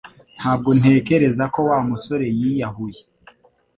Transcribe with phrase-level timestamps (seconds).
[0.37, 3.01] Ntabwo ntekereza ko Wa musore yiyahuye